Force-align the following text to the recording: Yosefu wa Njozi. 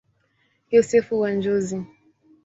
Yosefu 0.73 1.13
wa 1.21 1.29
Njozi. 1.31 1.79